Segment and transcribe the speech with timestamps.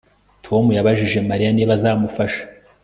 [0.45, 2.43] Tom yabajije Mariya niba azamufasha